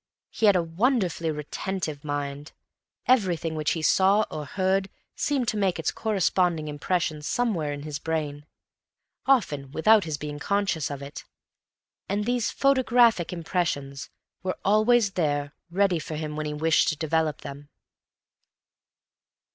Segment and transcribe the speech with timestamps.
[0.31, 2.53] He had a wonderfully retentive mind.
[3.07, 7.99] Everything which he saw or heard seemed to make its corresponding impression somewhere in his
[7.99, 8.47] brain;
[9.27, 11.23] often without his being conscious of it;
[12.09, 14.09] and these photographic impressions
[14.41, 17.69] were always there ready for him when he wished to develop them.